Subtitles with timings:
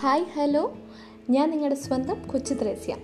[0.00, 0.76] Hi hello
[1.30, 2.96] ഞാൻ നിങ്ങളുടെ സ്വന്തം കൊച്ചു ത്രേസ്യ.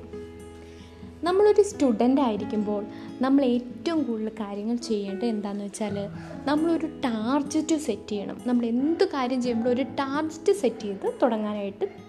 [1.25, 2.85] നമ്മളൊരു സ്റ്റുഡന്റ് ആയിരിക്കുമ്പോൾ
[3.21, 6.09] നമ്മൾ ഏറ്റവും കൂടുതൽ കാര്യങ്ങൾ ചെയ്യേണ്ടത് എന്താണെന്ന് വെച്ചാൽ
[6.45, 8.41] നമ്മളൊരു ടാർജറ്റ് സെറ്റ് ചെയ്യണം.
[8.47, 12.02] നമ്മൾ എന്ത് കാര്യം ചെയ്യുമ്പോഴും ഒരു ടാർജറ്റ് സെറ്റ് ചെയ്ത് തുടങ്ങാനായിട്ട്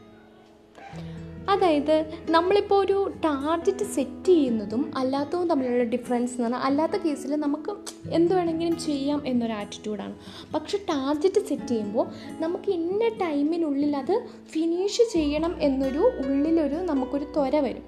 [1.49, 7.75] അതായത് നമ്മളിപ്പോൾ ഒരു ടാർഗറ്റ് സെറ്റ് ചെയ്യുന്നതും അല്ലാത്തതും തമ്മിലുള്ള ഡിഫറൻസ് എന്ന് പറഞ്ഞാൽ അല്ലാത്ത കേസിൽ നമുക്ക്
[8.09, 10.15] എന്ത് വേണമെങ്കിലും ചെയ്യാം എന്നൊരു ആറ്റിറ്റ്യൂഡാണ്
[10.53, 12.07] പക്ഷെ ടാർഗറ്റ് സെറ്റ് ചെയ്യുമ്പോൾ
[12.39, 17.84] നമുക്ക് ഇന്ന ടൈമിനുള്ളിൽ അത് ഫിനിഷ് ചെയ്യണം എന്നൊരു ഉള്ളിലൊരു നമുക്കൊരു ത്വര വരും.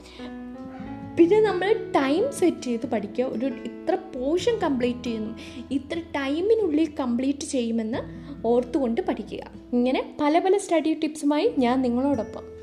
[1.18, 3.26] പിന്നെ നമ്മൾ ടൈം സെറ്റ് ചെയ്ത് പഠിക്കുക.
[3.26, 5.38] ഒരു ഇത്ര പോർഷൻ കംപ്ലീറ്റ് ചെയ്യുന്നു.
[5.72, 7.98] ഇത്ര ടൈമിനുള്ളിൽ കംപ്ലീറ്റ് ചെയ്യുമെന്ന്
[8.48, 9.40] ഓർത്തുകൊണ്ട് പഠിക്കുക.
[9.74, 12.55] ഇങ്ങനെ പല പല സ്റ്റഡി ടിപ്സുമായി ഞാൻ നിങ്ങളോടൊപ്പം.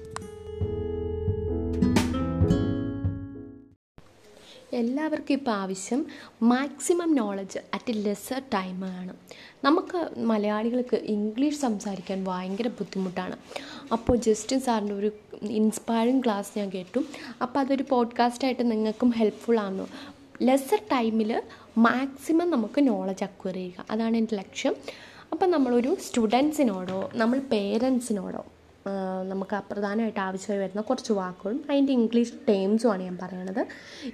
[4.72, 6.06] എല്ലാവർക്കും ഇപ്പോൾ ആവശ്യം
[6.42, 9.16] മാക്സിമം നോളജ് അറ്റ് ലെസർ ടൈമാണ്
[9.64, 13.36] നമുക്ക് മലയാളികൾക്ക് ഇംഗ്ലീഷ് സംസാരിക്കാൻ ഭയങ്കര ബുദ്ധിമുട്ടാണ്.
[13.92, 15.10] അപ്പോൾ ജസ്റ്റിൻ സാറിന്റെ ഒരു
[15.42, 17.00] ഇൻസ്പയറിങ് ക്ലാസ് ഞാൻ കേട്ടു.
[17.42, 19.86] അപ്പോൾ അതൊരു പോഡ്കാസ്റ്റായിട്ട് നിങ്ങൾക്കും ഹെൽപ്ഫുൾ ആണ്
[20.42, 21.42] ലെസർ ടൈമിൽ
[21.78, 23.86] മാക്സിമം നമുക്ക് നോളജ് അക്വയർ ചെയ്യുക.
[23.90, 24.74] അതാണ് എന്റെ ലക്ഷ്യം.
[25.32, 28.44] അപ്പം നമ്മളൊരു സ്റ്റുഡൻസിനോടോ നമ്മൾ പേരൻസിനോടോ
[29.30, 33.62] നമുക്ക് പ്രധാനമായിട്ട് ആവശ്യമായി വരുന്ന കുറച്ച് വാക്കുകളും അതിന്റെ ഇംഗ്ലീഷ് ടേംസുമാണ് ഞാൻ പറയണത്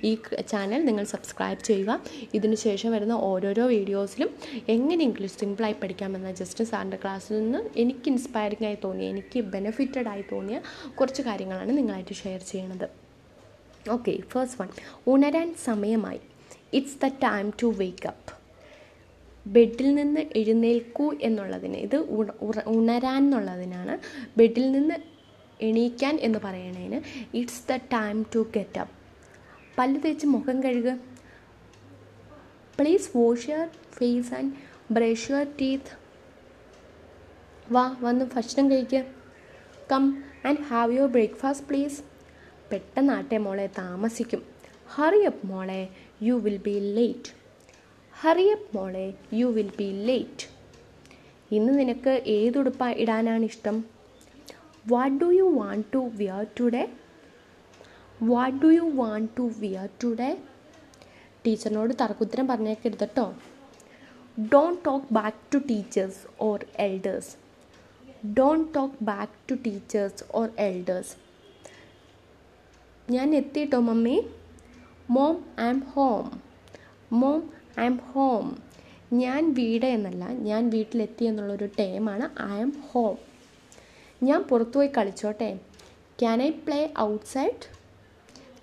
[0.09, 0.11] ഈ
[0.53, 2.01] ചാനൽ നിങ്ങൾ സബ്സ്ക്രൈബ് ചെയ്യുക.
[2.35, 4.31] ഇതിന് ശേഷം വരുന്ന ഓരോരോ വീഡിയോസിലും
[4.69, 10.25] എങ്ങനെ ഇംഗ്ലീഷ് സിമ്പിളായി പഠിക്കാമെന്ന ജസ്റ്റ് സാറിന്റെ ക്ലാസ്സിൽ നിന്ന് എനിക്ക് ഇൻസ്പയറിംഗ് ആയി തോന്നിയ എനിക്ക് ബെനിഫിറ്റഡ് ആയി
[10.33, 10.61] തോന്നിയ
[11.01, 12.89] കുറച്ച് കാര്യങ്ങളാണ് നിങ്ങളായിട്ട് ഷെയർ ചെയ്യണത്.
[13.91, 14.69] ഓക്കെ ഫസ്റ്റ് വൺ
[15.13, 16.21] ഉണരാൻ സമയമായി.
[16.79, 18.38] It's the time to wake up
[19.47, 21.77] ബെഡിൽ നിന്ന് എഴുന്നേൽക്കൂ എന്നുള്ളതിന്.
[21.77, 21.97] ഇത്
[22.77, 23.95] ഉണരാൻ എന്നുള്ളതിനാണ്
[24.39, 24.97] ബെഡിൽ നിന്ന്
[25.61, 26.99] എണീക്കാൻ എന്ന് പറയണതിന്
[27.37, 28.95] it's the time to get up
[29.79, 30.95] പല്ല് തേച്ച് മുഖം കഴുകുക.
[32.79, 34.53] Please wash your face and
[34.91, 35.95] brush your teeth
[37.73, 39.03] വാ വന്ന് ഭക്ഷണം കഴിക്കുക
[39.93, 40.05] come
[40.45, 41.99] and have your breakfast please
[42.73, 44.43] പെട്ടെന്നാട്ടെ മോളെ താമസിക്കും.
[44.95, 45.89] ഹറി അപ്പ് മോളെ
[46.23, 47.38] you will be late
[48.19, 50.47] hurry up മോളെ യു വിൽ ബി ലേറ്റ്
[51.51, 53.77] ഇന്ന് നിനക്ക് ഏതുടുപ്പ ഇടാനാണ് ഇഷ്ടം?
[54.85, 56.83] What do you want to wear today
[58.21, 60.31] what do you want to wear today
[61.45, 63.27] ടീച്ചറിനോട് തർക്കുത്തരം പറഞ്ഞേക്കരുത് കേട്ടോ
[64.37, 67.33] don't talk back to teachers or elders
[68.35, 71.15] don't talk back to teachers or elders
[73.09, 74.17] ഞാൻ എത്തിയിട്ടോ mummy?
[75.11, 76.25] Mom I am home
[77.13, 77.39] mom
[77.81, 78.59] I am home
[79.13, 83.17] ഞാൻ വീട് എന്നല്ല ഞാൻ വീട്ടിലെത്തി എന്നുള്ളൊരു ടേമാണ് ഐ എം ഹോം
[84.23, 85.61] ഞാൻ പുറത്തുപോയി കളിച്ചോട്ടെ.
[86.21, 87.67] Can I play outside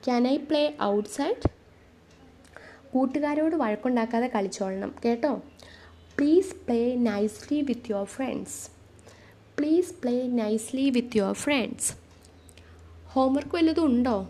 [0.05, 1.49] can I play outside
[2.91, 5.41] കൂട്ടുകാരോട് വഴക്കുണ്ടാക്കാതെ കളിച്ചോളണം കേട്ടോ?
[6.17, 8.69] Please play nicely with your friends
[9.59, 11.93] please play nicely with your friends
[13.07, 14.27] homework വല്ലതും ഉണ്ടോ?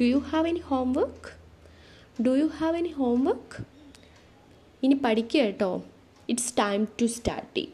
[0.00, 1.30] Do you have any homework
[2.22, 3.69] do you have any homework
[4.82, 5.70] ഇനി പഠിക്കുക കേട്ടോ.
[6.28, 7.64] It's time to study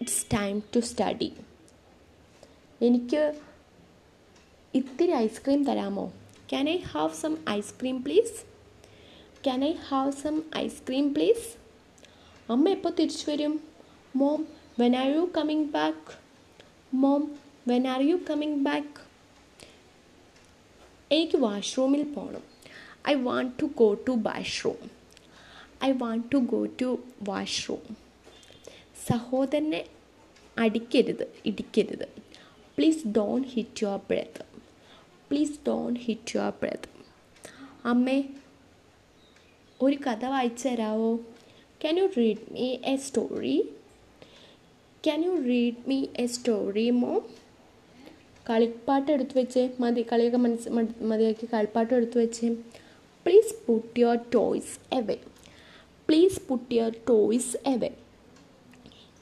[0.00, 1.28] it's time to study
[2.80, 3.22] എനിക്ക്
[4.74, 6.04] ഇത്തിരി ice cream തരാമോ?
[6.50, 8.36] Can I have some ice cream please
[9.44, 11.44] can I have some ice cream please
[12.52, 13.54] അമ്മ എപ്പോൾ തിരിച്ചു വരും?
[14.16, 14.40] Mom
[14.80, 16.12] when are you coming back
[16.94, 17.22] mom
[17.68, 18.96] when are you coming back
[21.10, 22.44] എനിക്ക് വാഷ്റൂമിൽ പോകണം
[23.08, 24.80] I want to go to washroom
[25.84, 26.88] I want to go to
[27.28, 27.96] washroom
[29.08, 29.84] സഹോദരനെ
[30.58, 32.08] അടിക്കരുത് ഇടിക്കരുത്.
[32.76, 34.44] Please don't hit your brother
[35.30, 36.88] please don't hit your brother
[37.84, 38.24] അമ്മേ
[39.82, 41.16] ഒരു കഥ വായിച്ചു തരാവോ?
[41.82, 43.56] Can you read me a story
[45.04, 47.12] can you read me a story മോ
[48.50, 50.68] കളിപ്പാട്ട് എടുത്തു വെച്ചേ മതി കളിയൊക്കെ മനസ്സ്
[51.02, 52.48] മതിയാക്കി കളിപ്പാട്ട് എടുത്തു വെച്ചേ.
[53.26, 55.16] Please put your toys away
[56.10, 57.90] please put your toys away.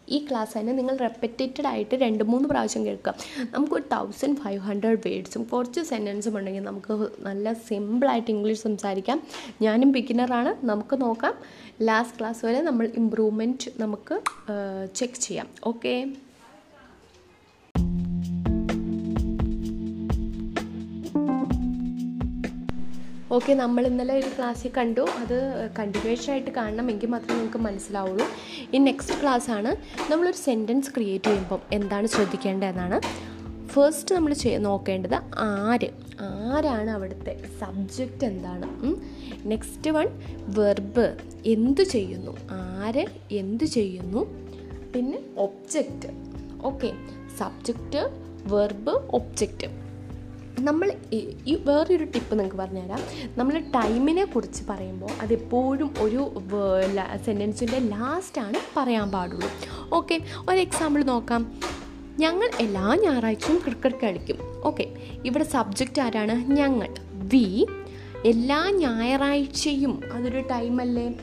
[0.09, 3.15] ഈ ക്ലാസ് തന്നെ നിങ്ങൾ റെപ്പറ്റേറ്റഡ് ആയിട്ട് രണ്ട് മൂന്ന് പ്രാവശ്യം കേൾക്കാം.
[3.55, 9.23] നമുക്കൊരു തൗസൻഡ് ഫൈവ് ഹൺഡ്രഡ് വേർഡ്സും കുറച്ച് സെന്റൻസും ഉണ്ടെങ്കിൽ നമുക്ക് നല്ല സിമ്പിളായിട്ട് ഇംഗ്ലീഷ് സംസാരിക്കാം.
[9.63, 11.35] ഞാനും ബിഗിനറാണ് നമുക്ക് നോക്കാം.
[11.83, 14.21] ലാസ്റ്റ് ക്ലാസ് വരെ നമ്മൾ ഇമ്പ്രൂവ്മെന്റ് നമുക്ക്
[14.95, 15.49] ചെക്ക് ചെയ്യാം.
[15.65, 15.93] ഓക്കേ
[23.33, 25.01] ഓക്കെ നമ്മൾ ഇന്നലെ ഒരു ക്ലാസ്സിൽ കണ്ടു.
[25.01, 25.39] അത്
[25.79, 28.27] കണ്ടിന്യൂഷൻ ആയിട്ട് കാണണം എങ്കിൽ മാത്രമേ നിങ്ങൾക്ക് മനസ്സിലാവുള്ളൂ.
[28.75, 29.71] ഈ നെക്സ്റ്റ് ക്ലാസ് ക്ലാസ്സാണ്
[30.13, 33.01] നമ്മളൊരു സെന്റൻസ് ക്രിയേറ്റ് ചെയ്യുമ്പം എന്താണ് ശ്രദ്ധിക്കേണ്ടതെന്നാണ്.
[33.73, 35.89] ഫസ്റ്റ് നമ്മൾ ചെയ് നോക്കേണ്ടത് ആര്?
[36.21, 38.69] ആരാണ് അവിടുത്തെ സബ്ജക്റ്റ് എന്താണ്?
[39.47, 40.09] നെക്സ്റ്റ് വൺ
[40.49, 41.07] വെർബ്
[41.47, 42.37] എന്തു ചെയ്യുന്നു?
[42.53, 44.23] ആര് എന്തു ചെയ്യുന്നു?
[44.95, 46.11] പിന്നെ object
[46.63, 46.93] okay
[47.39, 48.03] subject
[48.55, 49.88] verb object
[50.61, 50.93] നമ്മൾ
[51.47, 53.01] ഈ വേറൊരു ടിപ്പ് നിങ്ങൾക്ക് പറഞ്ഞുതരാം.
[53.39, 56.43] നമ്മൾ ടൈമിനെ കുറിച്ച് പറയുമ്പോൾ അതെപ്പോഴും ഒരു
[57.25, 59.49] സെന്റൻസിന്റെ ലാസ്റ്റാണ് പറയാൻ പാടുള്ളൂ.
[59.93, 61.61] ഓക്കെ ഒരു എക്സാമ്പിൾ നോക്കാം.
[62.19, 64.39] ഞങ്ങൾ എല്ലാ ഞായറാഴ്ചയും ക്രിക്കറ്റ് കളിക്കും.
[64.65, 64.93] ഓക്കെ
[65.25, 66.51] ഇവിടെ സബ്ജക്റ്റ് ആരാണ്?
[66.51, 66.89] ഞങ്ങൾ.
[67.13, 67.67] വി
[68.25, 71.15] എല്ലാ ഞായറാഴ്ചയും അതൊരു ടൈമല്ലേ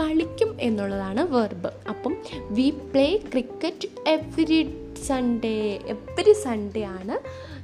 [0.00, 4.74] കളിക്കും എന്നുള്ളതാണ് വെർബ് അപ്പം we play cricket every
[5.06, 7.18] Sunday every Sunday ആണ്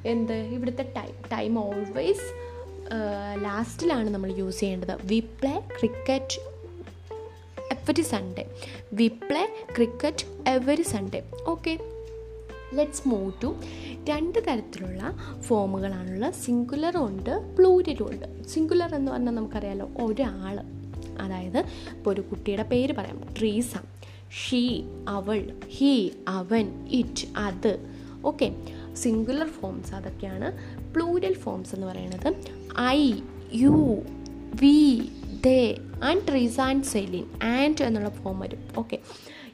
[0.06, 0.36] എന്ത്?
[0.56, 2.28] ഇവിടുത്തെ ടൈം ടൈം ഓൾവേസ്
[3.42, 4.94] ലാസ്റ്റിലാണ് നമ്മൾ യൂസ് ചെയ്യേണ്ടത്.
[5.04, 6.38] We play cricket
[7.72, 8.44] every Sunday
[8.92, 9.42] we play
[9.76, 11.78] cricket every Sunday okay
[12.74, 13.50] let's move to
[14.08, 15.02] രണ്ട് തരത്തിലുള്ള
[15.40, 18.48] ഫോമുകളാണുള്ള സിംഗുലറും ഉണ്ട് പ്ലൂരലും ഉണ്ട്.
[18.48, 20.56] സിംഗുലർ എന്ന് പറഞ്ഞാൽ നമുക്കറിയാലോ ഒരാൾ
[21.20, 23.18] അതായത് ഇപ്പോൾ ഒരു കുട്ടിയുടെ പേര് പറയാം.
[23.38, 23.72] ട്രീസ
[24.40, 24.62] ഷീ
[25.08, 25.92] അവൾ ഹീ
[26.28, 27.72] അവൻ ഇറ്റ് അത്.
[28.24, 28.46] ഓക്കെ
[28.96, 30.48] സിംഗുലർ ഫോംസ് അതൊക്കെയാണ്
[30.94, 32.34] പ്ലൂരൽ ഫോംസ് എന്ന് പറയുന്നത്.
[32.80, 33.12] I
[33.52, 34.02] you
[34.62, 35.08] we
[35.44, 38.58] they and Trees and Celine and എന്നുള്ള ഫോം വരും.
[38.78, 38.98] ഓക്കെ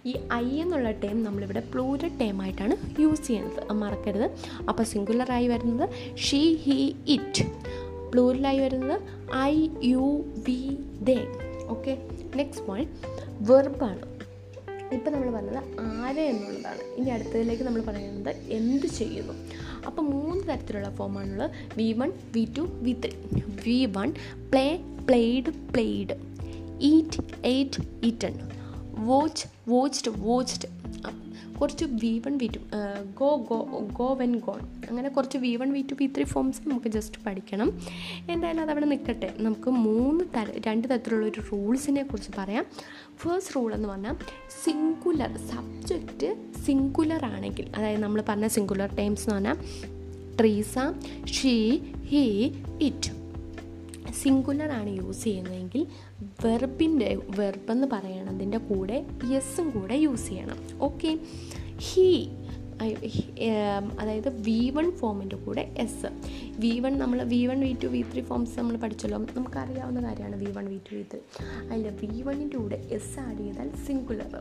[0.06, 3.72] ഈ ഐ എന്നുള്ള ടേം നമ്മളിവിടെ പ്ലൂരൽ ടേമായിട്ടാണ് യൂസ് ചെയ്യുന്നത്.
[3.72, 4.30] മറക്കരുത്.
[4.68, 7.44] അപ്പോൾ സിംഗുലറായി വരുന്നത് ഷീ ഹി ഇറ്റ്
[8.10, 9.00] പ്ലൂരലായി വരുന്നത്
[9.36, 11.18] I you we they.
[11.68, 12.90] Okay next point
[13.52, 14.11] വെർബാണ്
[14.92, 16.82] ഇപ്പം നമ്മൾ പറഞ്ഞത് ആര് എന്നുള്ളതാണ്.
[16.96, 19.34] ഇനി അടുത്തതിലേക്ക് നമ്മൾ പറയുന്നത് എന്ത് ചെയ്യുന്നു?
[19.86, 23.12] അപ്പോൾ മൂന്ന് തരത്തിലുള്ള ഫോമാണുള്ളത് V one V two V three
[23.66, 24.14] V one
[24.52, 24.66] play
[25.08, 26.16] played played
[26.80, 28.34] eat ate eaten
[29.06, 30.81] watch watched watched
[31.62, 32.58] കുറച്ച് V one V two
[33.20, 36.88] go go go went gone അങ്ങനെ കുറച്ച് V one V two V three forms നമുക്ക്
[36.88, 37.80] just പഠിക്കണം.
[38.30, 42.66] എന്തായാലും അതവിടെ നിൽക്കട്ടെ നമുക്ക് മൂന്ന് തര രണ്ട് തരത്തിലുള്ള ഒരു റൂൾസിനെ കുറിച്ച് പറയാം.
[43.16, 44.16] ഫേസ്റ്റ് റൂൾ എന്ന് പറഞ്ഞാൽ
[44.64, 46.30] സിംഗുലർ സബ്ജക്റ്റ്
[46.66, 49.58] സിംഗുലർ ആണെങ്കിൽ അതായത് നമ്മൾ പറഞ്ഞ സിംഗുലർ ടൈംസ് എന്ന് പറഞ്ഞാൽ
[50.40, 50.74] Treesa
[51.26, 52.24] she he
[52.80, 53.21] it
[54.20, 55.86] singular ആണ് യൂസ് ചെയ്യുന്നതെങ്കിൽ
[56.44, 60.58] വെർബിന്റെ വെർബെന്ന് പറയണതിന്റെ കൂടെ യെസ്സും കൂടെ യൂസ് ചെയ്യണം.
[60.80, 61.18] ഓക്കെ
[61.78, 62.08] ഹീ
[64.00, 66.06] അതായത് വി വൺ ഫോമിന്റെ കൂടെ എസ്.
[66.58, 69.18] വി വൺ നമ്മൾ V one V two V three forms നമ്മൾ പഠിച്ചല്ലോ.
[69.18, 71.20] നമുക്കറിയാവുന്ന കാര്യമാണ് V one V two V three.
[71.70, 74.36] അതിൽ വി വണ്ണിന്റെ കൂടെ എസ് ആഡ് ചെയ്താൽ സിംഗുലർ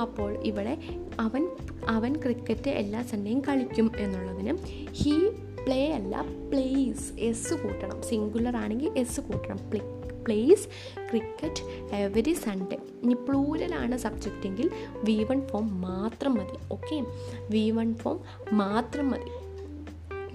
[0.00, 0.78] അപ്പോൾ ഇവിടെ
[1.20, 1.50] അവൻ
[1.88, 4.58] അവൻ ക്രിക്കറ്റ് എല്ലാ സൺഡേയും കളിക്കും എന്നുള്ളതിന്
[4.92, 5.18] ഹീ
[5.66, 8.02] പ്ലേ അല്ല പ്ലേസ് എസ് കൂട്ടണം.
[8.02, 9.58] സിംഗുലർ ആണെങ്കിൽ എസ് കൂട്ടണം.
[9.70, 9.80] Play
[10.26, 10.66] plays
[11.10, 11.62] cricket
[11.96, 14.68] every Sunday ഇനി പ്ലൂരലാണ് സബ്ജക്റ്റ് എങ്കിൽ
[15.04, 16.98] വി വൺ ഫോം മാത്രം മതി ഓക്കെ
[17.50, 18.18] വി വൺ ഫോം
[18.52, 19.32] മാത്രം മതി.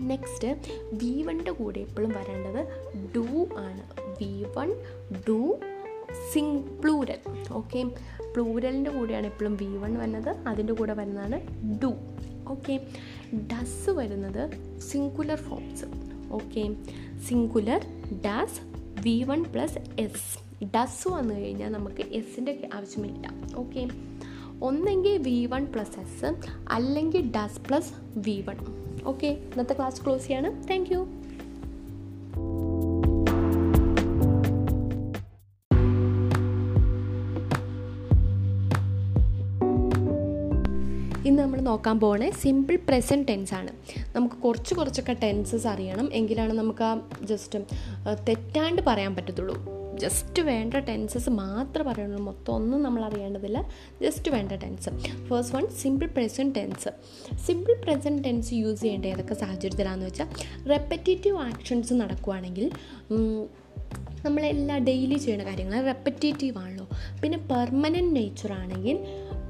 [0.02, 0.50] നെക്സ്റ്റ്
[0.94, 2.62] വി വണ്ണിന്റെ കൂടെ എപ്പോഴും വരേണ്ടത്
[3.16, 3.26] ഡു
[3.58, 3.84] ആണ്.
[4.20, 4.70] V one
[5.28, 5.40] do
[6.32, 7.20] sing plural
[7.52, 7.82] okay
[8.34, 11.38] പ്ലൂരലിന്റെ കൂടെയാണ് എപ്പോഴും വി വൺ വരുന്നത് അതിന്റെ കൂടെ വരുന്നതാണ്
[11.84, 11.92] ഡു
[12.48, 12.76] ഓക്കെ
[13.52, 14.44] ഡസ് വരുന്നത്
[14.80, 15.88] singular forms
[16.32, 16.64] okay
[17.28, 17.82] singular
[18.26, 18.60] does
[19.00, 23.88] V one plus S does വന്നു കഴിഞ്ഞാൽ നമുക്ക് എസിന്റെ ആവശ്യമില്ല ഓക്കെ
[24.62, 26.36] ഒന്നെങ്കിൽ വി വൺ പ്ലസ് എസ്
[26.70, 28.58] അല്ലെങ്കിൽ does plus V one
[29.04, 30.70] okay ഇന്നത്തെ ക്ലാസ് ക്ലോസ് ചെയ്യാണ്.
[30.70, 30.94] താങ്ക്
[41.32, 43.72] ഇന്ന് നമ്മൾ നോക്കാൻ പോകണേ സിമ്പിൾ പ്രസന്റ് ടെൻസ് ആണ്.
[44.16, 46.14] നമുക്ക് കുറച്ച് കുറച്ചൊക്കെ ടെൻസസ് അറിയണം.
[46.14, 46.90] എങ്കിലാണ് നമുക്ക് ആ
[47.24, 47.60] ജസ്റ്റ്
[48.30, 49.56] തെറ്റാണ്ട് പറയാൻ പറ്റത്തുള്ളൂ.
[50.02, 53.70] ജസ്റ്റ് വേണ്ട ടെൻസസ് മാത്രം പറയുള്ളൂ മൊത്തം ഒന്നും നമ്മൾ അറിയേണ്ടതില്ല.
[54.02, 54.90] ജസ്റ്റ് വേണ്ട tense
[55.30, 56.90] first one simple present tense
[57.48, 60.28] simple present tense use ചെയ്യേണ്ട ഏതൊക്കെ സാഹചര്യത്തിലാണെന്ന് വെച്ചാൽ
[60.70, 62.72] റെപ്പറ്റേറ്റീവ് ആക്ഷൻസ് നടക്കുവാണെങ്കിൽ
[64.26, 66.88] നമ്മളെല്ലാം ഡെയിലി ചെയ്യുന്ന കാര്യങ്ങൾ റെപ്പറ്റേറ്റീവ് ആണല്ലോ.
[67.24, 69.00] പിന്നെ പെർമനന്റ് നേച്ചർ ആണെങ്കിൽ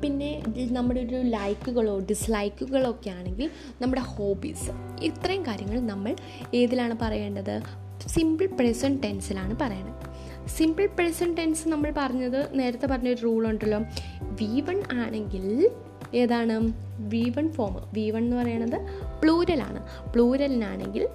[0.03, 4.71] പിന്നെ നമ്മുടെ ഒരു ലൈക്കുകളോ ഡിസ്ലൈക്കുകളോ ഒക്കെ ആണെങ്കിൽ നമ്മുടെ ഹോബീസ്.
[5.01, 6.15] ഇത്രയും കാര്യങ്ങൾ നമ്മൾ
[6.53, 7.61] ഏതിലാണ് പറയേണ്ടത്?
[8.07, 10.11] സിമ്പിൾ പ്രസന്റ് ടെൻസിലാണ് പറയണത്.
[10.49, 13.79] സിമ്പിൾ പ്രസന്റ് ടെൻസ് നമ്മൾ പറഞ്ഞത് നേരത്തെ പറഞ്ഞൊരു റൂൾ ഉണ്ടല്ലോ.
[14.23, 15.71] വി വൺ ആണെങ്കിൽ
[16.13, 16.73] ഏതാണ്?
[16.99, 18.81] V one form V one എന്ന് പറയുന്നത്
[19.21, 21.07] പ്ലൂരലാണ് പ്ലൂരലിനാണെങ്കിൽ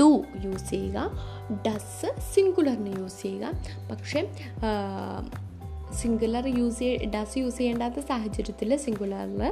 [0.00, 1.10] ഡു യൂസ് ചെയ്യുക.
[1.66, 3.52] ഡസ് സിംഗുലറിന് യൂസ് ചെയ്യുക.
[3.90, 4.20] പക്ഷേ
[6.00, 9.42] സിംഗുലർ യൂസ് ഡസ് യൂസ് ചെയ്യേണ്ടാത്ത സാഹചര്യത്തിൽ സിംഗുലറിൽ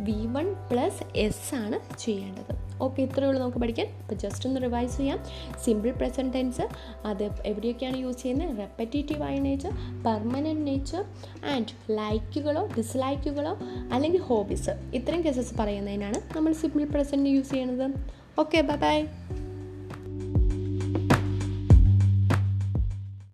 [0.00, 2.52] വി വൺ പ്ലസ് എസ് ആണ് ചെയ്യേണ്ടത്.
[2.82, 3.86] ഓക്കെ ഇത്രയേ ഉള്ളൂ നമുക്ക് പഠിക്കാൻ.
[4.02, 5.18] അപ്പോൾ ജസ്റ്റ് ഒന്ന് റിവൈസ് ചെയ്യാം.
[5.64, 6.68] സിമ്പിൾ പ്രസന്റ് ടെൻസ്
[7.06, 8.58] അത് എവിടെയൊക്കെയാണ് യൂസ് ചെയ്യുന്നത്?
[8.58, 9.72] റെപ്പറ്റേറ്റീവ് ആയ നേച്ചർ
[10.06, 11.04] പെർമനന്റ് നേച്ചർ
[11.44, 13.58] ആൻഡ് ലൈക്കുകളോ ഡിസ്ലൈക്കുകളോ
[13.92, 17.90] അല്ലെങ്കിൽ ഹോബീസ് ഇത്രയും കേസസ് പറയുന്നതിനാണ് നമ്മൾ സിമ്പിൾ പ്രസന്റ് യൂസ് ചെയ്യുന്നത്
[18.38, 19.06] ഓക്കെ ബൈ ബൈ